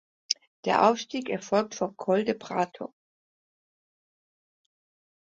[0.65, 2.91] Der Aufstieg erfolgt vom Col de Prato.